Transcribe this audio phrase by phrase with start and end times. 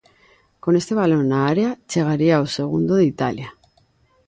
[0.63, 3.49] Con este balón na área chegaría o segundo de Italia.